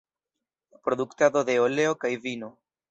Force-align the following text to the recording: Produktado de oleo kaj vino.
Produktado 0.87 1.45
de 1.51 1.59
oleo 1.69 1.97
kaj 2.05 2.15
vino. 2.29 2.55